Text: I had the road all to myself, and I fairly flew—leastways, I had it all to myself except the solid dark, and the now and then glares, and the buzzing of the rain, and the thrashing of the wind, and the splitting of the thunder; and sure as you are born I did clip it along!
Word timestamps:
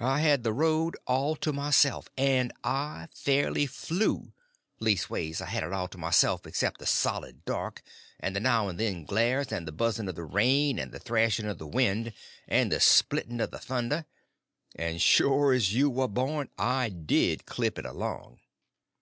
I 0.00 0.20
had 0.20 0.42
the 0.42 0.54
road 0.54 0.96
all 1.06 1.36
to 1.36 1.52
myself, 1.52 2.08
and 2.16 2.50
I 2.64 3.08
fairly 3.14 3.66
flew—leastways, 3.66 5.42
I 5.42 5.44
had 5.50 5.62
it 5.62 5.70
all 5.70 5.86
to 5.88 5.98
myself 5.98 6.46
except 6.46 6.78
the 6.78 6.86
solid 6.86 7.44
dark, 7.44 7.82
and 8.18 8.34
the 8.34 8.40
now 8.40 8.68
and 8.68 8.80
then 8.80 9.04
glares, 9.04 9.52
and 9.52 9.68
the 9.68 9.70
buzzing 9.70 10.08
of 10.08 10.14
the 10.14 10.24
rain, 10.24 10.78
and 10.78 10.92
the 10.92 10.98
thrashing 10.98 11.44
of 11.44 11.58
the 11.58 11.66
wind, 11.66 12.14
and 12.48 12.72
the 12.72 12.80
splitting 12.80 13.42
of 13.42 13.50
the 13.50 13.58
thunder; 13.58 14.06
and 14.76 15.02
sure 15.02 15.52
as 15.52 15.74
you 15.74 16.00
are 16.00 16.08
born 16.08 16.48
I 16.56 16.88
did 16.88 17.44
clip 17.44 17.78
it 17.78 17.84
along! 17.84 18.40